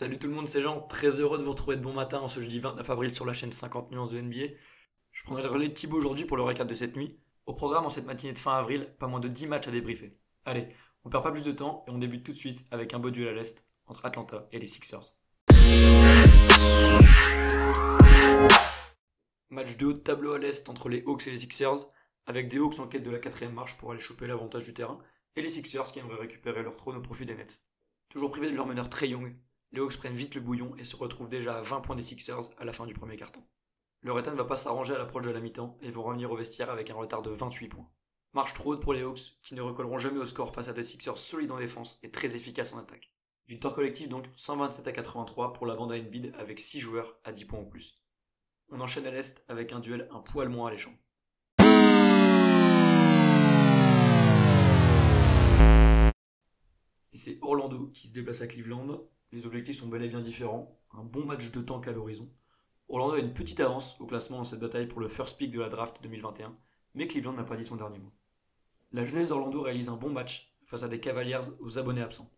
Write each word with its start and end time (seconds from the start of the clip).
Salut 0.00 0.16
tout 0.16 0.28
le 0.28 0.32
monde, 0.32 0.48
c'est 0.48 0.62
Jean, 0.62 0.80
très 0.80 1.20
heureux 1.20 1.36
de 1.36 1.42
vous 1.42 1.50
retrouver 1.50 1.76
de 1.76 1.82
bon 1.82 1.92
matin 1.92 2.20
en 2.20 2.26
ce 2.26 2.40
jeudi 2.40 2.58
29 2.58 2.88
avril 2.88 3.12
sur 3.12 3.26
la 3.26 3.34
chaîne 3.34 3.52
50 3.52 3.90
nuances 3.90 4.12
de 4.12 4.20
NBA. 4.22 4.54
Je 5.12 5.24
prendrai 5.24 5.42
le 5.42 5.50
relais 5.50 5.68
de 5.68 5.74
Thibaut 5.74 5.98
aujourd'hui 5.98 6.24
pour 6.24 6.38
le 6.38 6.42
récap 6.42 6.66
de 6.66 6.72
cette 6.72 6.96
nuit. 6.96 7.20
Au 7.44 7.52
programme 7.52 7.84
en 7.84 7.90
cette 7.90 8.06
matinée 8.06 8.32
de 8.32 8.38
fin 8.38 8.56
avril, 8.56 8.94
pas 8.98 9.08
moins 9.08 9.20
de 9.20 9.28
10 9.28 9.48
matchs 9.48 9.68
à 9.68 9.70
débriefer. 9.70 10.16
Allez, 10.46 10.68
on 11.04 11.10
perd 11.10 11.22
pas 11.22 11.30
plus 11.30 11.44
de 11.44 11.52
temps 11.52 11.84
et 11.86 11.90
on 11.90 11.98
débute 11.98 12.24
tout 12.24 12.32
de 12.32 12.36
suite 12.38 12.64
avec 12.70 12.94
un 12.94 12.98
beau 12.98 13.10
duel 13.10 13.28
à 13.28 13.32
l'Est 13.34 13.62
entre 13.84 14.06
Atlanta 14.06 14.48
et 14.52 14.58
les 14.58 14.66
Sixers. 14.66 15.12
Match 19.50 19.76
de 19.76 19.84
haut 19.84 19.92
de 19.92 19.98
tableau 19.98 20.32
à 20.32 20.38
l'Est 20.38 20.70
entre 20.70 20.88
les 20.88 21.02
Hawks 21.06 21.26
et 21.26 21.30
les 21.30 21.36
Sixers, 21.36 21.86
avec 22.24 22.48
des 22.48 22.56
Hawks 22.56 22.78
en 22.78 22.86
quête 22.86 23.02
de 23.02 23.10
la 23.10 23.18
quatrième 23.18 23.52
marche 23.52 23.76
pour 23.76 23.90
aller 23.90 24.00
choper 24.00 24.26
l'avantage 24.26 24.64
du 24.64 24.72
terrain, 24.72 24.98
et 25.36 25.42
les 25.42 25.50
Sixers 25.50 25.92
qui 25.92 25.98
aimeraient 25.98 26.22
récupérer 26.22 26.62
leur 26.62 26.76
trône 26.76 26.96
au 26.96 27.02
profit 27.02 27.26
des 27.26 27.34
Nets. 27.34 27.62
Toujours 28.08 28.30
privés 28.30 28.50
de 28.50 28.56
leur 28.56 28.66
meneur 28.66 28.88
très 28.88 29.06
young, 29.06 29.36
les 29.72 29.80
Hawks 29.80 29.98
prennent 29.98 30.14
vite 30.14 30.34
le 30.34 30.40
bouillon 30.40 30.74
et 30.78 30.84
se 30.84 30.96
retrouvent 30.96 31.28
déjà 31.28 31.56
à 31.56 31.60
20 31.60 31.80
points 31.80 31.96
des 31.96 32.02
Sixers 32.02 32.48
à 32.58 32.64
la 32.64 32.72
fin 32.72 32.86
du 32.86 32.94
premier 32.94 33.16
quart-temps. 33.16 33.46
Le 34.02 34.18
état 34.18 34.32
ne 34.32 34.36
va 34.36 34.44
pas 34.44 34.56
s'arranger 34.56 34.94
à 34.94 34.98
l'approche 34.98 35.24
de 35.24 35.30
la 35.30 35.40
mi-temps 35.40 35.76
et 35.80 35.90
vont 35.90 36.02
revenir 36.02 36.32
au 36.32 36.36
vestiaire 36.36 36.70
avec 36.70 36.90
un 36.90 36.94
retard 36.94 37.22
de 37.22 37.30
28 37.30 37.68
points. 37.68 37.88
Marche 38.32 38.54
trop 38.54 38.72
haute 38.72 38.82
pour 38.82 38.94
les 38.94 39.02
Hawks 39.02 39.38
qui 39.42 39.54
ne 39.54 39.60
recolleront 39.60 39.98
jamais 39.98 40.18
au 40.18 40.26
score 40.26 40.52
face 40.52 40.68
à 40.68 40.72
des 40.72 40.82
Sixers 40.82 41.18
solides 41.18 41.52
en 41.52 41.58
défense 41.58 41.98
et 42.02 42.10
très 42.10 42.34
efficaces 42.34 42.72
en 42.72 42.78
attaque. 42.78 43.12
Victoire 43.46 43.74
collective 43.74 44.08
donc 44.08 44.26
127 44.36 44.86
à 44.88 44.92
83 44.92 45.52
pour 45.52 45.66
la 45.66 45.74
bande 45.74 45.92
à 45.92 45.96
Embiid 45.96 46.32
avec 46.38 46.58
6 46.58 46.80
joueurs 46.80 47.18
à 47.24 47.32
10 47.32 47.44
points 47.44 47.60
en 47.60 47.64
plus. 47.64 48.02
On 48.70 48.80
enchaîne 48.80 49.06
à 49.06 49.10
l'Est 49.10 49.42
avec 49.48 49.72
un 49.72 49.80
duel 49.80 50.08
un 50.10 50.20
poil 50.20 50.48
moins 50.48 50.68
alléchant. 50.68 50.94
Et 57.12 57.16
c'est 57.16 57.38
Orlando 57.42 57.88
qui 57.92 58.08
se 58.08 58.12
déplace 58.12 58.40
à 58.40 58.46
Cleveland. 58.46 59.00
Les 59.32 59.46
objectifs 59.46 59.78
sont 59.78 59.86
bel 59.86 60.02
et 60.02 60.08
bien 60.08 60.20
différents. 60.20 60.76
Un 60.92 61.04
bon 61.04 61.24
match 61.24 61.52
de 61.52 61.60
tank 61.60 61.86
à 61.86 61.92
l'horizon. 61.92 62.28
Orlando 62.88 63.14
a 63.14 63.20
une 63.20 63.32
petite 63.32 63.60
avance 63.60 63.96
au 64.00 64.06
classement 64.06 64.38
dans 64.38 64.44
cette 64.44 64.58
bataille 64.58 64.88
pour 64.88 65.00
le 65.00 65.08
first 65.08 65.38
pick 65.38 65.50
de 65.50 65.60
la 65.60 65.68
draft 65.68 66.02
2021, 66.02 66.56
mais 66.94 67.06
Cleveland 67.06 67.34
n'a 67.34 67.44
pas 67.44 67.56
dit 67.56 67.64
son 67.64 67.76
dernier 67.76 68.00
mot. 68.00 68.12
La 68.90 69.04
jeunesse 69.04 69.28
d'Orlando 69.28 69.62
réalise 69.62 69.88
un 69.88 69.96
bon 69.96 70.10
match 70.10 70.52
face 70.64 70.82
à 70.82 70.88
des 70.88 70.98
Cavaliers 70.98 71.38
aux 71.60 71.78
abonnés 71.78 72.02
absents. 72.02 72.28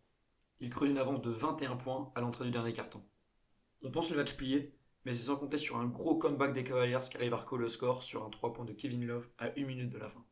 Ils 0.59 0.69
creusent 0.69 0.91
une 0.91 0.99
avance 0.99 1.23
de 1.23 1.31
21 1.31 1.77
points 1.77 2.11
à 2.13 2.21
l'entrée 2.21 2.45
du 2.45 2.51
dernier 2.51 2.73
carton. 2.73 3.01
On 3.81 3.89
pense 3.89 4.11
le 4.11 4.17
match 4.17 4.35
plié, 4.35 4.77
mais 5.03 5.13
c'est 5.13 5.23
sans 5.23 5.37
compter 5.37 5.57
sur 5.57 5.77
un 5.77 5.87
gros 5.87 6.19
comeback 6.19 6.53
des 6.53 6.63
Cavaliers 6.63 6.99
qui 7.09 7.17
arrive 7.17 7.33
à 7.33 7.37
recoller 7.37 7.63
le 7.63 7.69
score 7.69 8.03
sur 8.03 8.23
un 8.23 8.29
3 8.29 8.53
points 8.53 8.65
de 8.65 8.73
Kevin 8.73 9.03
Love 9.07 9.27
à 9.39 9.47
1 9.57 9.65
minute 9.65 9.89
de 9.89 9.97
la 9.97 10.07
fin. 10.07 10.23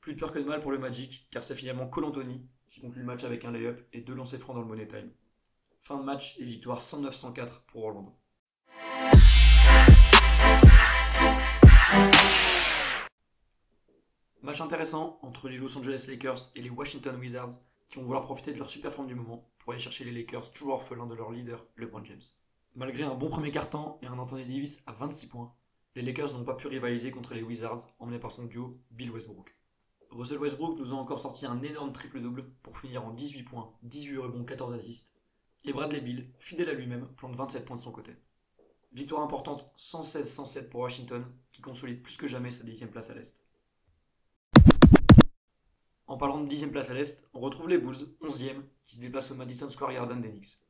Plus 0.00 0.14
de 0.14 0.18
peur 0.20 0.32
que 0.32 0.38
de 0.38 0.44
mal 0.44 0.62
pour 0.62 0.72
le 0.72 0.78
Magic, 0.78 1.28
car 1.30 1.44
c'est 1.44 1.54
finalement 1.54 1.86
Colantoni 1.86 2.48
qui 2.70 2.80
conclut 2.80 3.00
le 3.00 3.06
match 3.06 3.24
avec 3.24 3.44
un 3.44 3.50
layup 3.50 3.86
et 3.92 4.00
deux 4.00 4.14
lancers 4.14 4.40
francs 4.40 4.56
dans 4.56 4.62
le 4.62 4.68
Money 4.68 4.86
Time. 4.86 5.10
Fin 5.80 5.96
de 5.96 6.02
match 6.02 6.36
et 6.38 6.44
victoire 6.44 6.80
109-104 6.80 7.62
pour 7.66 7.84
Orlando. 7.84 8.14
Match 14.42 14.60
intéressant 14.60 15.18
entre 15.22 15.48
les 15.48 15.56
Los 15.56 15.76
Angeles 15.76 16.06
Lakers 16.08 16.50
et 16.54 16.62
les 16.62 16.70
Washington 16.70 17.16
Wizards 17.16 17.60
qui 17.88 17.96
vont 17.96 18.04
vouloir 18.04 18.22
profiter 18.22 18.52
de 18.52 18.58
leur 18.58 18.70
super 18.70 18.92
forme 18.92 19.06
du 19.06 19.14
moment 19.14 19.50
pour 19.58 19.72
aller 19.72 19.80
chercher 19.80 20.04
les 20.04 20.12
Lakers 20.12 20.50
toujours 20.50 20.74
orphelins 20.74 21.06
de 21.06 21.14
leur 21.14 21.30
leader, 21.30 21.66
LeBron 21.76 22.04
James. 22.04 22.22
Malgré 22.74 23.04
un 23.04 23.14
bon 23.14 23.28
premier 23.28 23.50
quart-temps 23.50 23.98
et 24.02 24.06
un 24.06 24.18
Anthony 24.18 24.44
Davis 24.44 24.78
à 24.86 24.92
26 24.92 25.26
points, 25.28 25.54
les 25.94 26.02
Lakers 26.02 26.34
n'ont 26.34 26.44
pas 26.44 26.54
pu 26.54 26.66
rivaliser 26.66 27.10
contre 27.10 27.34
les 27.34 27.42
Wizards 27.42 27.88
emmenés 27.98 28.18
par 28.18 28.30
son 28.30 28.44
duo 28.44 28.78
Bill 28.90 29.10
Westbrook. 29.10 29.56
Russell 30.10 30.38
Westbrook 30.38 30.78
nous 30.78 30.92
a 30.92 30.96
encore 30.96 31.18
sorti 31.18 31.44
un 31.44 31.60
énorme 31.62 31.92
triple-double 31.92 32.44
pour 32.62 32.78
finir 32.78 33.04
en 33.04 33.10
18 33.12 33.42
points, 33.42 33.74
18 33.82 34.18
rebonds, 34.18 34.44
14 34.44 34.74
assists. 34.74 35.17
Et 35.64 35.72
Bradley 35.72 36.00
Bill, 36.00 36.30
fidèle 36.38 36.68
à 36.68 36.72
lui-même, 36.72 37.08
plante 37.16 37.34
27 37.34 37.64
points 37.64 37.76
de 37.76 37.80
son 37.80 37.90
côté. 37.90 38.16
Victoire 38.92 39.22
importante 39.22 39.72
116-107 39.76 40.68
pour 40.68 40.80
Washington, 40.80 41.24
qui 41.50 41.60
consolide 41.60 42.02
plus 42.02 42.16
que 42.16 42.28
jamais 42.28 42.50
sa 42.50 42.62
dixième 42.62 42.90
place 42.90 43.10
à 43.10 43.14
l'Est. 43.14 43.44
En 46.06 46.16
parlant 46.16 46.40
de 46.40 46.48
dixième 46.48 46.70
place 46.70 46.90
à 46.90 46.94
l'Est, 46.94 47.28
on 47.34 47.40
retrouve 47.40 47.68
les 47.68 47.78
Bulls, 47.78 48.16
11e, 48.22 48.62
qui 48.84 48.94
se 48.94 49.00
déplacent 49.00 49.32
au 49.32 49.34
Madison 49.34 49.68
Square 49.68 49.92
Garden 49.92 50.20
d'Enix. 50.20 50.64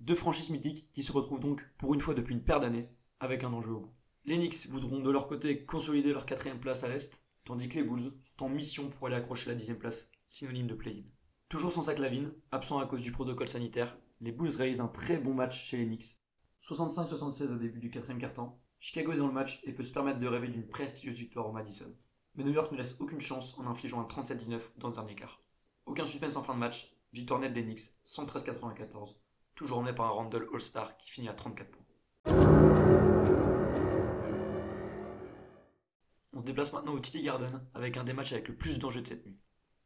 Deux 0.00 0.14
franchises 0.14 0.50
mythiques 0.50 0.88
qui 0.92 1.02
se 1.02 1.12
retrouvent 1.12 1.40
donc, 1.40 1.62
pour 1.76 1.92
une 1.92 2.00
fois 2.00 2.14
depuis 2.14 2.34
une 2.34 2.44
paire 2.44 2.60
d'années, 2.60 2.88
avec 3.20 3.42
un 3.42 3.52
enjeu 3.52 3.72
au 3.72 3.80
bout. 3.80 3.94
Les 4.24 4.36
Knicks 4.36 4.68
voudront 4.68 5.00
de 5.00 5.10
leur 5.10 5.26
côté 5.26 5.64
consolider 5.64 6.12
leur 6.12 6.26
quatrième 6.26 6.60
place 6.60 6.84
à 6.84 6.88
l'Est, 6.88 7.22
tandis 7.44 7.68
que 7.68 7.74
les 7.74 7.82
Bulls 7.82 8.12
sont 8.20 8.44
en 8.44 8.48
mission 8.48 8.88
pour 8.88 9.08
aller 9.08 9.16
accrocher 9.16 9.50
la 9.50 9.56
dixième 9.56 9.78
place, 9.78 10.10
synonyme 10.26 10.68
de 10.68 10.74
play-in. 10.74 11.02
Toujours 11.48 11.72
sans 11.72 11.82
sac 11.82 11.98
Lavine, 11.98 12.32
absent 12.52 12.78
à 12.78 12.86
cause 12.86 13.02
du 13.02 13.10
protocole 13.10 13.48
sanitaire, 13.48 13.98
les 14.20 14.32
Bulls 14.32 14.56
réalisent 14.56 14.80
un 14.80 14.88
très 14.88 15.18
bon 15.18 15.34
match 15.34 15.64
chez 15.64 15.76
les 15.76 15.86
Knicks. 15.86 16.16
65-76 16.62 17.52
au 17.52 17.56
début 17.56 17.78
du 17.78 17.90
quatrième 17.90 18.18
quart-temps, 18.18 18.58
Chicago 18.80 19.12
est 19.12 19.18
dans 19.18 19.28
le 19.28 19.32
match 19.32 19.60
et 19.64 19.72
peut 19.72 19.82
se 19.82 19.92
permettre 19.92 20.18
de 20.18 20.26
rêver 20.26 20.48
d'une 20.48 20.66
prestigieuse 20.66 21.18
victoire 21.18 21.48
au 21.48 21.52
Madison. 21.52 21.92
Mais 22.34 22.44
New 22.44 22.52
York 22.52 22.70
ne 22.72 22.76
laisse 22.76 22.96
aucune 23.00 23.20
chance 23.20 23.56
en 23.58 23.66
infligeant 23.66 24.00
un 24.00 24.04
37-19 24.04 24.60
dans 24.76 24.88
le 24.88 24.94
dernier 24.94 25.14
quart. 25.14 25.42
Aucun 25.86 26.04
suspense 26.04 26.36
en 26.36 26.42
fin 26.42 26.54
de 26.54 26.58
match, 26.58 26.94
victoire 27.12 27.40
nette 27.40 27.52
des 27.52 27.62
Knicks, 27.62 27.92
113-94, 28.04 29.14
toujours 29.54 29.78
emmené 29.78 29.94
par 29.94 30.06
un 30.06 30.10
Randall 30.10 30.48
All-Star 30.52 30.96
qui 30.96 31.10
finit 31.10 31.28
à 31.28 31.34
34 31.34 31.70
points. 31.70 31.84
On 36.32 36.40
se 36.40 36.44
déplace 36.44 36.72
maintenant 36.72 36.92
au 36.92 37.00
TD 37.00 37.22
Garden 37.22 37.66
avec 37.74 37.96
un 37.96 38.04
des 38.04 38.12
matchs 38.12 38.32
avec 38.32 38.48
le 38.48 38.54
plus 38.54 38.78
d'enjeux 38.78 39.02
de 39.02 39.06
cette 39.06 39.26
nuit. 39.26 39.38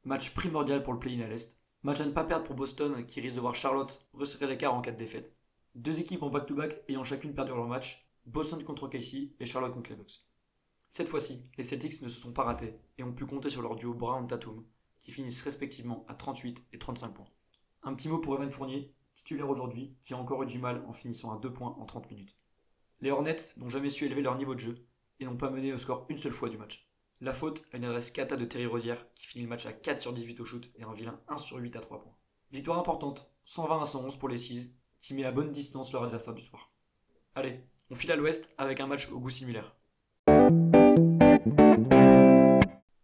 Match 0.04 0.34
primordial 0.34 0.82
pour 0.82 0.93
le 0.93 0.99
play-in 0.99 1.20
à 1.20 1.28
l'Est, 1.28 1.62
Match 1.84 2.00
à 2.00 2.06
ne 2.06 2.12
pas 2.12 2.22
perdre 2.22 2.44
pour 2.44 2.54
Boston 2.54 3.04
qui 3.06 3.20
risque 3.20 3.34
de 3.34 3.41
voir 3.41 3.56
Charlotte 3.56 4.06
resserrer 4.12 4.47
l'écart 4.47 4.72
en 4.72 4.81
cas 4.81 4.93
de 4.93 4.97
défaite. 4.97 5.32
Deux 5.75 5.98
équipes 5.98 6.22
en 6.22 6.31
back-to-back 6.31 6.84
ayant 6.88 7.03
chacune 7.03 7.34
perdu 7.34 7.50
leur 7.50 7.66
match, 7.66 8.06
Boston 8.25 8.62
contre 8.62 8.87
Casey 8.87 9.32
et 9.41 9.47
Charlotte 9.47 9.75
contre 9.75 9.91
les 9.91 9.97
Bucks. 9.97 10.25
Cette 10.91 11.09
fois-ci, 11.09 11.43
les 11.59 11.65
Celtics 11.65 12.00
ne 12.03 12.06
se 12.06 12.20
sont 12.20 12.32
pas 12.32 12.44
ratés 12.44 12.78
et 12.98 13.03
ont 13.03 13.12
pu 13.12 13.26
compter 13.26 13.50
sur 13.50 13.62
leur 13.62 13.75
duo 13.75 13.94
Brown-Tatum 13.94 14.65
qui 15.00 15.10
finissent 15.10 15.43
respectivement 15.43 16.04
à 16.06 16.15
38 16.15 16.62
et 16.72 16.78
35 16.78 17.15
points. 17.15 17.28
Un 17.82 17.94
petit 17.94 18.09
mot 18.09 18.19
pour 18.19 18.37
Evan 18.37 18.50
Fournier, 18.50 18.94
titulaire 19.12 19.50
aujourd'hui, 19.50 19.97
qui 20.03 20.14
a 20.14 20.19
encore 20.19 20.44
eu 20.44 20.47
du 20.47 20.60
mal 20.60 20.84
en 20.87 20.93
finissant 20.93 21.37
à 21.37 21.41
2 21.41 21.53
points 21.53 21.75
en 21.81 21.84
30 21.84 22.09
minutes. 22.12 22.37
Les 23.00 23.10
Hornets 23.10 23.56
n'ont 23.56 23.70
jamais 23.70 23.91
su 23.91 24.04
élever 24.04 24.22
leur 24.22 24.37
niveau 24.37 24.54
de 24.54 24.60
jeu 24.60 24.75
et 25.19 25.25
n'ont 25.25 25.37
pas 25.37 25.50
mené 25.50 25.72
au 25.72 25.78
score 25.78 26.06
une 26.09 26.16
seule 26.16 26.31
fois 26.31 26.49
du 26.49 26.59
match. 26.59 26.88
La 27.25 27.33
faute 27.33 27.62
à 27.72 27.77
une 27.77 27.84
adresse 27.84 28.10
kata 28.10 28.37
de 28.37 28.44
Terry 28.44 28.66
Rosière 28.66 29.06
qui 29.15 29.27
finit 29.28 29.44
le 29.44 29.49
match 29.49 29.65
à 29.66 29.72
4 29.72 29.97
sur 29.97 30.12
18 30.12 30.41
au 30.41 30.44
shoot 30.44 30.69
et 30.75 30.83
un 30.83 30.93
vilain 30.93 31.21
1 31.28 31.37
sur 31.37 31.56
8 31.56 31.77
à 31.77 31.78
3 31.78 32.03
points. 32.03 32.16
Victoire 32.50 32.81
importante, 32.81 33.31
120 33.44 33.81
à 33.81 33.84
111 33.84 34.16
pour 34.16 34.28
les 34.28 34.37
6 34.37 34.75
qui 34.99 35.15
met 35.15 35.22
à 35.22 35.31
bonne 35.31 35.53
distance 35.53 35.93
leur 35.93 36.03
adversaire 36.03 36.34
du 36.34 36.43
soir. 36.43 36.72
Allez, 37.37 37.61
on 37.91 37.94
file 37.94 38.11
à 38.11 38.16
l'ouest 38.16 38.53
avec 38.59 38.81
un 38.81 38.88
match 38.88 39.09
au 39.09 39.21
goût 39.21 39.31
similaire. 39.31 39.77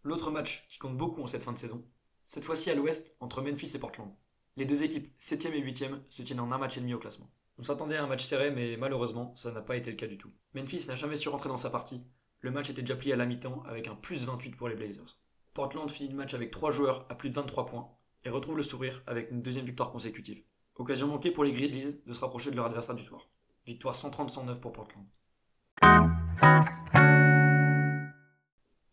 L'autre 0.03 0.31
match 0.31 0.67
qui 0.67 0.79
compte 0.79 0.97
beaucoup 0.97 1.21
en 1.21 1.27
cette 1.27 1.43
fin 1.43 1.53
de 1.53 1.57
saison, 1.57 1.85
cette 2.21 2.43
fois-ci 2.43 2.69
à 2.69 2.75
l'ouest 2.75 3.15
entre 3.21 3.41
Memphis 3.41 3.71
et 3.73 3.79
Portland. 3.79 4.13
Les 4.57 4.65
deux 4.65 4.83
équipes 4.83 5.07
7ème 5.17 5.53
et 5.53 5.63
8ème 5.63 6.01
se 6.09 6.23
tiennent 6.23 6.41
en 6.41 6.51
un 6.51 6.57
match 6.57 6.75
et 6.75 6.81
demi 6.81 6.93
au 6.93 6.99
classement. 6.99 7.31
On 7.57 7.63
s'attendait 7.63 7.95
à 7.95 8.03
un 8.03 8.07
match 8.07 8.25
serré 8.25 8.51
mais 8.51 8.75
malheureusement 8.75 9.33
ça 9.37 9.53
n'a 9.53 9.61
pas 9.61 9.77
été 9.77 9.89
le 9.89 9.95
cas 9.95 10.07
du 10.07 10.17
tout. 10.17 10.33
Memphis 10.55 10.87
n'a 10.89 10.95
jamais 10.95 11.15
su 11.15 11.29
rentrer 11.29 11.47
dans 11.47 11.55
sa 11.55 11.69
partie 11.69 12.01
le 12.41 12.51
match 12.51 12.69
était 12.69 12.81
déjà 12.81 12.95
plié 12.95 13.13
à 13.13 13.17
la 13.17 13.25
mi-temps 13.25 13.63
avec 13.65 13.87
un 13.87 13.95
plus 13.95 14.25
28 14.25 14.55
pour 14.55 14.69
les 14.69 14.75
Blazers. 14.75 15.19
Portland 15.53 15.89
finit 15.89 16.09
le 16.09 16.15
match 16.15 16.33
avec 16.33 16.51
3 16.51 16.71
joueurs 16.71 17.05
à 17.09 17.15
plus 17.15 17.29
de 17.29 17.35
23 17.35 17.65
points 17.65 17.89
et 18.23 18.29
retrouve 18.29 18.55
le 18.55 18.63
sourire 18.63 19.03
avec 19.07 19.31
une 19.31 19.41
deuxième 19.41 19.65
victoire 19.65 19.91
consécutive. 19.91 20.41
Occasion 20.75 21.07
manquée 21.07 21.31
pour 21.31 21.43
les 21.43 21.51
Grizzlies 21.51 22.01
de 22.05 22.13
se 22.13 22.19
rapprocher 22.19 22.51
de 22.51 22.55
leur 22.55 22.65
adversaire 22.65 22.95
du 22.95 23.03
soir. 23.03 23.27
Victoire 23.65 23.95
130-109 23.95 24.59
pour 24.59 24.71
Portland. 24.71 25.05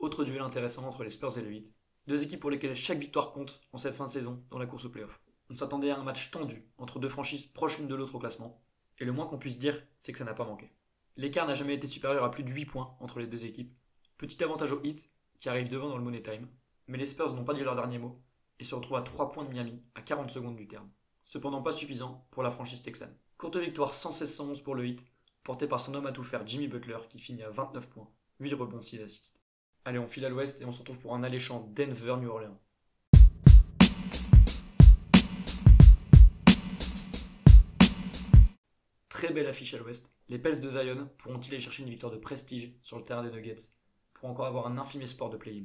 Autre 0.00 0.24
duel 0.24 0.42
intéressant 0.42 0.84
entre 0.84 1.04
les 1.04 1.10
Spurs 1.10 1.38
et 1.38 1.42
le 1.42 1.52
Heat. 1.52 1.72
Deux 2.08 2.22
équipes 2.22 2.40
pour 2.40 2.50
lesquelles 2.50 2.74
chaque 2.74 2.98
victoire 2.98 3.32
compte 3.32 3.60
en 3.72 3.78
cette 3.78 3.94
fin 3.94 4.06
de 4.06 4.10
saison 4.10 4.44
dans 4.50 4.58
la 4.58 4.66
course 4.66 4.84
au 4.84 4.90
playoff. 4.90 5.20
On 5.50 5.54
s'attendait 5.54 5.90
à 5.90 5.98
un 5.98 6.02
match 6.02 6.32
tendu 6.32 6.62
entre 6.78 6.98
deux 6.98 7.08
franchises 7.08 7.46
proches 7.46 7.78
l'une 7.78 7.88
de 7.88 7.94
l'autre 7.94 8.16
au 8.16 8.18
classement, 8.18 8.60
et 8.98 9.04
le 9.04 9.12
moins 9.12 9.26
qu'on 9.26 9.38
puisse 9.38 9.58
dire, 9.58 9.80
c'est 9.98 10.10
que 10.10 10.18
ça 10.18 10.24
n'a 10.24 10.34
pas 10.34 10.44
manqué. 10.44 10.72
L'écart 11.18 11.46
n'a 11.46 11.54
jamais 11.54 11.74
été 11.74 11.86
supérieur 11.86 12.24
à 12.24 12.30
plus 12.30 12.44
de 12.44 12.50
8 12.50 12.66
points 12.66 12.94
entre 13.00 13.20
les 13.20 13.26
deux 13.26 13.46
équipes. 13.46 13.74
Petit 14.18 14.42
avantage 14.44 14.72
au 14.72 14.80
hit, 14.82 15.10
qui 15.38 15.48
arrive 15.48 15.70
devant 15.70 15.88
dans 15.88 15.96
le 15.96 16.04
Money 16.04 16.20
Time. 16.20 16.46
Mais 16.88 16.98
les 16.98 17.06
Spurs 17.06 17.34
n'ont 17.34 17.44
pas 17.44 17.54
dit 17.54 17.62
leur 17.62 17.74
dernier 17.74 17.98
mot 17.98 18.16
et 18.58 18.64
se 18.64 18.74
retrouvent 18.74 18.98
à 18.98 19.02
3 19.02 19.32
points 19.32 19.44
de 19.44 19.50
Miami 19.50 19.82
à 19.94 20.02
40 20.02 20.30
secondes 20.30 20.56
du 20.56 20.68
terme. 20.68 20.90
Cependant 21.24 21.62
pas 21.62 21.72
suffisant 21.72 22.26
pour 22.30 22.42
la 22.42 22.50
franchise 22.50 22.82
texane. 22.82 23.16
Courte 23.38 23.56
victoire 23.56 23.92
116-111 23.92 24.62
pour 24.62 24.74
le 24.74 24.86
hit, 24.86 25.04
porté 25.42 25.66
par 25.66 25.80
son 25.80 25.94
homme 25.94 26.06
à 26.06 26.12
tout 26.12 26.22
faire 26.22 26.46
Jimmy 26.46 26.68
Butler 26.68 26.98
qui 27.08 27.18
finit 27.18 27.42
à 27.42 27.50
29 27.50 27.88
points, 27.88 28.10
8 28.40 28.54
rebonds, 28.54 28.82
6 28.82 29.02
assists. 29.02 29.42
Allez, 29.84 29.98
on 29.98 30.08
file 30.08 30.24
à 30.24 30.28
l'ouest 30.28 30.60
et 30.60 30.64
on 30.64 30.72
se 30.72 30.80
retrouve 30.80 30.98
pour 30.98 31.14
un 31.14 31.22
alléchant 31.22 31.70
Denver-New 31.74 32.28
Orleans. 32.28 32.60
Très 39.16 39.32
belle 39.32 39.46
affiche 39.46 39.72
à 39.72 39.78
l'ouest. 39.78 40.12
Les 40.28 40.38
Pels 40.38 40.60
de 40.60 40.68
Zion 40.68 41.08
pourront-ils 41.16 41.54
aller 41.54 41.62
chercher 41.62 41.82
une 41.82 41.88
victoire 41.88 42.12
de 42.12 42.18
prestige 42.18 42.74
sur 42.82 42.98
le 42.98 43.02
terrain 43.02 43.22
des 43.22 43.30
Nuggets 43.30 43.70
pour 44.12 44.28
encore 44.28 44.44
avoir 44.44 44.66
un 44.66 44.76
infime 44.76 45.00
espoir 45.00 45.30
de 45.30 45.38
play-in? 45.38 45.64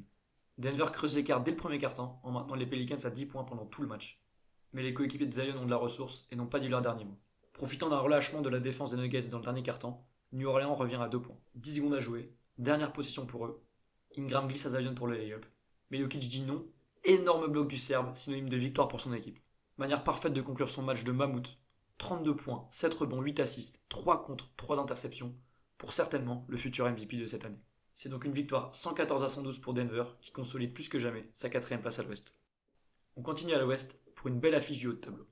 Denver 0.57 0.85
creuse 0.93 1.15
l'écart 1.15 1.43
dès 1.43 1.51
le 1.51 1.57
premier 1.57 1.77
quart-temps 1.77 2.21
en 2.23 2.31
maintenant 2.31 2.55
les 2.55 2.65
Pelicans 2.65 3.03
à 3.03 3.09
10 3.09 3.25
points 3.25 3.43
pendant 3.43 3.65
tout 3.65 3.81
le 3.81 3.89
match. 3.89 4.23
Mais 4.71 4.83
les 4.83 4.93
coéquipiers 4.93 5.27
de 5.27 5.33
Zion 5.33 5.57
ont 5.57 5.65
de 5.65 5.69
la 5.69 5.75
ressource 5.75 6.25
et 6.31 6.37
n'ont 6.37 6.47
pas 6.47 6.61
dit 6.61 6.69
leur 6.69 6.81
dernier 6.81 7.03
mot. 7.03 7.17
Profitant 7.51 7.89
d'un 7.89 7.99
relâchement 7.99 8.39
de 8.39 8.47
la 8.47 8.61
défense 8.61 8.91
des 8.91 8.97
Nuggets 9.01 9.27
dans 9.27 9.39
le 9.39 9.43
dernier 9.43 9.63
quart-temps, 9.63 10.01
New 10.31 10.47
Orleans 10.47 10.73
revient 10.73 10.99
à 11.01 11.09
2 11.09 11.21
points. 11.21 11.37
10 11.55 11.75
secondes 11.75 11.95
à 11.95 11.99
jouer, 11.99 12.33
dernière 12.57 12.93
possession 12.93 13.25
pour 13.25 13.45
eux. 13.47 13.61
Ingram 14.17 14.47
glisse 14.47 14.65
à 14.65 14.69
Zion 14.69 14.95
pour 14.95 15.07
le 15.07 15.17
lay-up. 15.17 15.45
Mais 15.89 15.97
Jokic 15.97 16.25
dit 16.25 16.43
non. 16.43 16.65
Énorme 17.03 17.47
bloc 17.47 17.67
du 17.67 17.77
Serbe, 17.77 18.15
synonyme 18.15 18.47
de 18.47 18.55
victoire 18.55 18.87
pour 18.87 19.01
son 19.01 19.11
équipe. 19.11 19.39
Manière 19.77 20.05
parfaite 20.05 20.31
de 20.31 20.41
conclure 20.41 20.69
son 20.69 20.83
match 20.83 21.03
de 21.03 21.11
mammouth. 21.11 21.57
32 22.01 22.35
points, 22.35 22.65
7 22.71 22.95
rebonds, 22.95 23.21
8 23.21 23.41
assists, 23.41 23.83
3 23.89 24.23
contre, 24.23 24.49
3 24.57 24.79
interceptions. 24.79 25.35
Pour 25.77 25.93
certainement 25.93 26.47
le 26.49 26.57
futur 26.57 26.89
MVP 26.89 27.15
de 27.17 27.27
cette 27.27 27.45
année. 27.45 27.61
C'est 27.93 28.09
donc 28.09 28.25
une 28.25 28.33
victoire 28.33 28.73
114 28.73 29.21
à 29.21 29.27
112 29.27 29.59
pour 29.59 29.75
Denver 29.75 30.05
qui 30.19 30.31
consolide 30.31 30.73
plus 30.73 30.89
que 30.89 30.97
jamais 30.97 31.29
sa 31.31 31.47
quatrième 31.47 31.79
place 31.81 31.99
à 31.99 32.03
l'ouest. 32.03 32.35
On 33.17 33.21
continue 33.21 33.53
à 33.53 33.61
l'ouest 33.61 34.01
pour 34.15 34.29
une 34.29 34.39
belle 34.39 34.55
affiche 34.55 34.79
du 34.79 34.87
haut 34.87 34.93
de 34.93 34.97
tableau. 34.97 35.27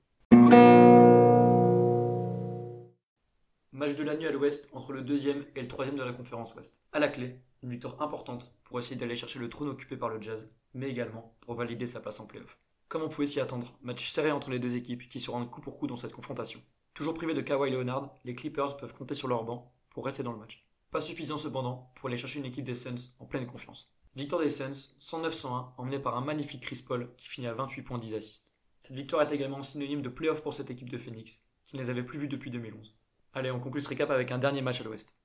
Match 3.72 3.96
de 3.96 4.04
la 4.04 4.14
nuit 4.14 4.28
à 4.28 4.30
l'ouest 4.30 4.68
entre 4.72 4.92
le 4.92 5.02
deuxième 5.02 5.44
et 5.56 5.62
le 5.62 5.68
troisième 5.68 5.98
de 5.98 6.04
la 6.04 6.12
conférence 6.12 6.54
ouest. 6.54 6.84
À 6.92 7.00
la 7.00 7.08
clé, 7.08 7.40
une 7.64 7.70
victoire 7.70 8.00
importante 8.00 8.54
pour 8.62 8.78
essayer 8.78 8.94
d'aller 8.94 9.16
chercher 9.16 9.40
le 9.40 9.48
trône 9.48 9.70
occupé 9.70 9.96
par 9.96 10.08
le 10.08 10.20
Jazz, 10.20 10.48
mais 10.74 10.88
également 10.88 11.36
pour 11.40 11.56
valider 11.56 11.86
sa 11.86 11.98
place 11.98 12.20
en 12.20 12.26
playoff. 12.26 12.60
Comme 12.90 13.02
on 13.02 13.08
pouvait 13.08 13.28
s'y 13.28 13.38
attendre, 13.38 13.72
match 13.82 14.10
serré 14.10 14.32
entre 14.32 14.50
les 14.50 14.58
deux 14.58 14.76
équipes 14.76 15.08
qui 15.08 15.20
se 15.20 15.30
rendent 15.30 15.48
coup 15.48 15.60
pour 15.60 15.78
coup 15.78 15.86
dans 15.86 15.96
cette 15.96 16.10
confrontation. 16.10 16.58
Toujours 16.92 17.14
privés 17.14 17.34
de 17.34 17.40
Kawhi 17.40 17.70
Leonard, 17.70 18.12
les 18.24 18.32
Clippers 18.32 18.76
peuvent 18.76 18.94
compter 18.94 19.14
sur 19.14 19.28
leur 19.28 19.44
banc 19.44 19.72
pour 19.90 20.04
rester 20.04 20.24
dans 20.24 20.32
le 20.32 20.40
match. 20.40 20.58
Pas 20.90 21.00
suffisant 21.00 21.38
cependant 21.38 21.92
pour 21.94 22.08
aller 22.08 22.16
chercher 22.16 22.40
une 22.40 22.46
équipe 22.46 22.64
des 22.64 22.74
Suns 22.74 23.12
en 23.20 23.26
pleine 23.26 23.46
confiance. 23.46 23.92
Victoire 24.16 24.42
des 24.42 24.50
Suns, 24.50 24.96
109-101, 24.98 25.68
emmenée 25.78 26.00
par 26.00 26.16
un 26.16 26.20
magnifique 26.20 26.62
Chris 26.62 26.82
Paul 26.84 27.14
qui 27.16 27.28
finit 27.28 27.46
à 27.46 27.54
28 27.54 27.82
points 27.82 27.98
10 27.98 28.16
assists. 28.16 28.54
Cette 28.80 28.96
victoire 28.96 29.22
est 29.22 29.32
également 29.32 29.62
synonyme 29.62 30.02
de 30.02 30.08
playoff 30.08 30.42
pour 30.42 30.52
cette 30.52 30.72
équipe 30.72 30.90
de 30.90 30.98
Phoenix, 30.98 31.44
qui 31.62 31.76
ne 31.76 31.82
les 31.82 31.90
avait 31.90 32.02
plus 32.02 32.18
vus 32.18 32.26
depuis 32.26 32.50
2011. 32.50 32.96
Allez, 33.34 33.52
on 33.52 33.60
conclut 33.60 33.82
ce 33.82 33.88
récap 33.88 34.10
avec 34.10 34.32
un 34.32 34.38
dernier 34.38 34.62
match 34.62 34.80
à 34.80 34.84
l'ouest. 34.84 35.16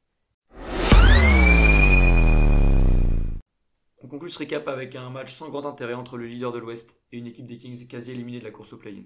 On 4.06 4.08
conclut 4.08 4.30
ce 4.30 4.38
récap 4.38 4.68
avec 4.68 4.94
un 4.96 5.10
match 5.10 5.34
sans 5.34 5.50
grand 5.50 5.66
intérêt 5.66 5.96
entre 5.96 6.16
le 6.16 6.28
leader 6.28 6.52
de 6.52 6.60
l'ouest 6.60 7.02
et 7.12 7.18
une 7.18 7.26
équipe 7.26 7.48
des 7.48 7.58
Kings 7.58 7.88
quasi 7.88 8.12
éliminée 8.12 8.38
de 8.38 8.44
la 8.44 8.52
course 8.52 8.72
au 8.72 8.78
play-in. 8.78 9.02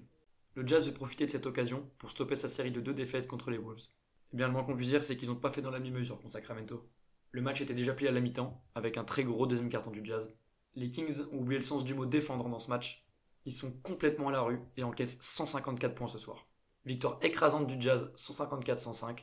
Le 0.56 0.66
Jazz 0.66 0.86
veut 0.86 0.92
profiter 0.92 1.24
de 1.24 1.30
cette 1.30 1.46
occasion 1.46 1.90
pour 1.96 2.10
stopper 2.10 2.36
sa 2.36 2.48
série 2.48 2.70
de 2.70 2.82
deux 2.82 2.92
défaites 2.92 3.26
contre 3.26 3.50
les 3.50 3.56
Wolves. 3.56 3.86
Eh 4.34 4.36
bien, 4.36 4.46
le 4.46 4.52
moins 4.52 4.62
qu'on 4.62 4.76
puisse 4.76 4.90
dire, 4.90 5.02
c'est 5.02 5.16
qu'ils 5.16 5.30
n'ont 5.30 5.36
pas 5.36 5.48
fait 5.48 5.62
dans 5.62 5.70
la 5.70 5.78
demi-mesure 5.78 6.18
contre 6.18 6.32
Sacramento. 6.32 6.86
Le 7.30 7.40
match 7.40 7.62
était 7.62 7.72
déjà 7.72 7.94
plié 7.94 8.10
à 8.10 8.12
la 8.12 8.20
mi-temps, 8.20 8.62
avec 8.74 8.98
un 8.98 9.04
très 9.04 9.24
gros 9.24 9.46
deuxième 9.46 9.70
carton 9.70 9.90
du 9.90 10.04
Jazz. 10.04 10.36
Les 10.74 10.90
Kings 10.90 11.22
ont 11.32 11.38
oublié 11.38 11.56
le 11.56 11.64
sens 11.64 11.82
du 11.82 11.94
mot 11.94 12.04
défendre 12.04 12.46
dans 12.50 12.58
ce 12.58 12.68
match. 12.68 13.02
Ils 13.46 13.54
sont 13.54 13.72
complètement 13.82 14.28
à 14.28 14.32
la 14.32 14.42
rue 14.42 14.60
et 14.76 14.82
encaissent 14.82 15.16
154 15.22 15.94
points 15.94 16.08
ce 16.08 16.18
soir. 16.18 16.44
Victoire 16.84 17.18
écrasante 17.22 17.66
du 17.66 17.80
Jazz, 17.80 18.12
154-105. 18.16 19.20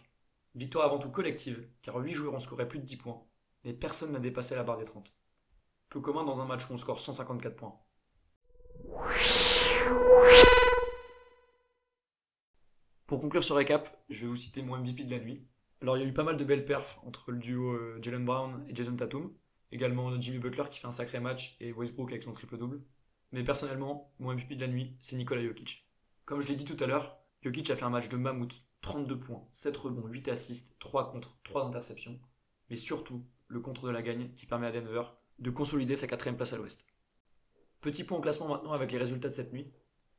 Victoire 0.55 0.85
avant 0.85 0.97
tout 0.97 1.11
collective, 1.11 1.69
car 1.83 1.97
8 1.97 2.13
joueurs 2.13 2.33
ont 2.33 2.39
scoré 2.39 2.67
plus 2.67 2.79
de 2.79 2.85
10 2.85 2.97
points, 2.97 3.21
mais 3.63 3.73
personne 3.73 4.11
n'a 4.11 4.19
dépassé 4.19 4.55
la 4.55 4.63
barre 4.63 4.79
des 4.79 4.85
30. 4.85 5.13
Peu 5.89 6.01
commun 6.01 6.23
dans 6.23 6.41
un 6.41 6.45
match 6.45 6.69
où 6.69 6.73
on 6.73 6.77
score 6.77 6.99
154 6.99 7.55
points. 7.55 7.79
Pour 13.05 13.21
conclure 13.21 13.43
ce 13.43 13.53
récap, 13.53 14.03
je 14.09 14.21
vais 14.21 14.27
vous 14.27 14.35
citer 14.35 14.61
mon 14.61 14.77
MVP 14.77 15.05
de 15.05 15.11
la 15.11 15.19
nuit. 15.19 15.47
Alors 15.81 15.95
il 15.95 16.03
y 16.03 16.05
a 16.05 16.09
eu 16.09 16.13
pas 16.13 16.23
mal 16.23 16.35
de 16.35 16.43
belles 16.43 16.65
perfs 16.65 16.99
entre 17.03 17.31
le 17.31 17.37
duo 17.37 17.71
euh, 17.71 17.99
Jalen 18.01 18.25
Brown 18.25 18.65
et 18.67 18.75
Jason 18.75 18.95
Tatum, 18.95 19.31
également 19.71 20.19
Jimmy 20.19 20.39
Butler 20.39 20.63
qui 20.69 20.79
fait 20.79 20.87
un 20.87 20.91
sacré 20.91 21.19
match 21.19 21.55
et 21.61 21.71
Westbrook 21.71 22.09
avec 22.11 22.23
son 22.23 22.31
triple-double. 22.31 22.79
Mais 23.31 23.43
personnellement, 23.43 24.13
mon 24.19 24.33
MVP 24.33 24.55
de 24.55 24.61
la 24.61 24.67
nuit, 24.67 24.97
c'est 25.01 25.15
Nikola 25.15 25.43
Jokic. 25.43 25.87
Comme 26.25 26.41
je 26.41 26.47
l'ai 26.47 26.55
dit 26.55 26.65
tout 26.65 26.81
à 26.83 26.87
l'heure, 26.87 27.17
Jokic 27.41 27.69
a 27.69 27.75
fait 27.75 27.85
un 27.85 27.89
match 27.89 28.09
de 28.09 28.17
mammouth, 28.17 28.61
32 28.81 29.19
points, 29.19 29.47
7 29.51 29.77
rebonds, 29.77 30.07
8 30.07 30.27
assists, 30.27 30.75
3 30.79 31.11
contre, 31.11 31.37
3 31.43 31.65
interceptions, 31.65 32.19
mais 32.69 32.75
surtout 32.75 33.25
le 33.47 33.61
contre 33.61 33.87
de 33.87 33.91
la 33.91 34.01
gagne 34.01 34.33
qui 34.33 34.45
permet 34.45 34.67
à 34.67 34.71
Denver 34.71 35.03
de 35.39 35.49
consolider 35.49 35.95
sa 35.95 36.07
quatrième 36.07 36.35
place 36.35 36.53
à 36.53 36.57
l'ouest. 36.57 36.87
Petit 37.81 38.03
point 38.03 38.17
au 38.17 38.21
classement 38.21 38.47
maintenant 38.47 38.73
avec 38.73 38.91
les 38.91 38.97
résultats 38.97 39.29
de 39.29 39.33
cette 39.33 39.53
nuit. 39.53 39.71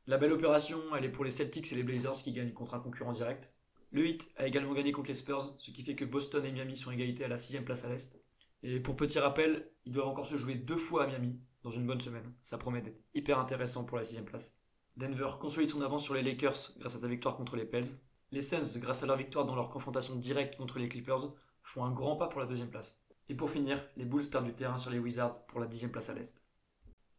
La 0.07 0.17
belle 0.17 0.31
opération, 0.31 0.79
elle 0.95 1.05
est 1.05 1.11
pour 1.11 1.23
les 1.23 1.31
Celtics 1.31 1.71
et 1.71 1.75
les 1.75 1.83
Blazers 1.83 2.23
qui 2.23 2.31
gagnent 2.31 2.53
contre 2.53 2.73
un 2.73 2.79
concurrent 2.79 3.13
direct. 3.13 3.53
Le 3.91 4.07
Heat 4.07 4.29
a 4.37 4.47
également 4.47 4.73
gagné 4.73 4.91
contre 4.91 5.09
les 5.09 5.15
Spurs, 5.15 5.55
ce 5.57 5.71
qui 5.71 5.83
fait 5.83 5.95
que 5.95 6.05
Boston 6.05 6.45
et 6.45 6.51
Miami 6.51 6.77
sont 6.77 6.91
égalité 6.91 7.25
à 7.25 7.27
la 7.27 7.37
sixième 7.37 7.65
place 7.65 7.83
à 7.83 7.89
l'Est. 7.89 8.21
Et 8.63 8.79
pour 8.79 8.95
petit 8.95 9.19
rappel, 9.19 9.69
ils 9.85 9.93
doivent 9.93 10.07
encore 10.07 10.27
se 10.27 10.37
jouer 10.37 10.55
deux 10.55 10.77
fois 10.77 11.03
à 11.03 11.07
Miami 11.07 11.39
dans 11.63 11.69
une 11.69 11.85
bonne 11.85 12.01
semaine. 12.01 12.33
Ça 12.41 12.57
promet 12.57 12.81
d'être 12.81 13.01
hyper 13.13 13.39
intéressant 13.39 13.83
pour 13.83 13.97
la 13.97 14.03
sixième 14.03 14.25
place. 14.25 14.55
Denver 14.95 15.29
consolide 15.39 15.69
son 15.69 15.81
avance 15.81 16.03
sur 16.03 16.13
les 16.13 16.21
Lakers 16.21 16.73
grâce 16.77 16.95
à 16.95 16.99
sa 16.99 17.07
victoire 17.07 17.35
contre 17.35 17.55
les 17.55 17.65
Pels. 17.65 17.85
Les 18.31 18.41
Suns, 18.41 18.79
grâce 18.79 19.01
à 19.01 19.05
leur 19.05 19.17
victoire 19.17 19.45
dans 19.45 19.55
leur 19.55 19.69
confrontation 19.69 20.15
directe 20.15 20.57
contre 20.57 20.77
les 20.77 20.89
Clippers, 20.89 21.33
font 21.63 21.83
un 21.83 21.91
grand 21.91 22.15
pas 22.15 22.27
pour 22.27 22.41
la 22.41 22.47
deuxième 22.47 22.69
place. 22.69 22.99
Et 23.29 23.35
pour 23.35 23.51
finir, 23.51 23.85
les 23.95 24.05
Bulls 24.05 24.27
perdent 24.27 24.45
du 24.45 24.53
terrain 24.53 24.77
sur 24.77 24.89
les 24.89 24.97
Wizards 24.97 25.45
pour 25.47 25.59
la 25.59 25.67
dixième 25.67 25.91
place 25.91 26.09
à 26.09 26.15
l'Est. 26.15 26.43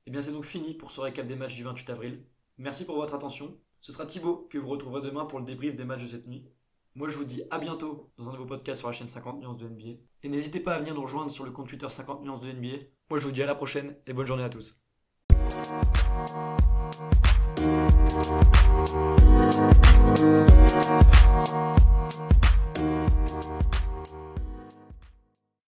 Et 0.07 0.11
bien 0.11 0.21
c'est 0.21 0.33
donc 0.33 0.45
fini 0.45 0.75
pour 0.75 0.91
ce 0.91 1.01
récap 1.01 1.27
des 1.27 1.37
matchs 1.37 1.55
du 1.55 1.63
28 1.63 1.89
avril. 1.91 2.25
Merci 2.59 2.85
pour 2.85 2.97
votre 2.97 3.15
attention. 3.15 3.57
Ce 3.79 3.93
sera 3.93 4.07
Thibaut 4.07 4.49
que 4.51 4.59
vous 4.59 4.69
retrouverez 4.69 5.03
demain 5.03 5.25
pour 5.25 5.39
le 5.39 5.45
débrief 5.45 5.77
des 5.77 5.85
matchs 5.85 6.03
de 6.03 6.09
cette 6.09 6.27
nuit. 6.27 6.45
Moi 6.97 7.09
je 7.09 7.17
vous 7.17 7.25
dis 7.25 7.45
à 7.51 7.59
bientôt 7.59 8.11
dans 8.19 8.29
un 8.29 8.33
nouveau 8.33 8.47
podcast 8.47 8.81
sur 8.81 8.89
la 8.89 8.93
chaîne 8.93 9.07
50 9.07 9.41
nuances 9.41 9.61
de 9.61 9.69
NBA. 9.69 10.01
Et 10.25 10.29
n'hésitez 10.29 10.59
pas 10.59 10.75
à 10.75 10.79
venir 10.79 10.95
nous 10.95 11.03
rejoindre 11.03 11.31
sur 11.31 11.45
le 11.45 11.53
compte 11.53 11.69
Twitter 11.69 11.89
50 11.89 12.25
nuances 12.25 12.41
de 12.41 12.51
NBA. 12.51 12.87
Moi 13.09 13.21
je 13.21 13.25
vous 13.25 13.33
dis 13.33 13.43
à 13.43 13.47
la 13.47 13.55
prochaine 13.55 13.97
et 14.09 14.13
bonne 14.13 14.27
journée 14.27 14.43
à 14.45 14.51
tous. 14.51 14.75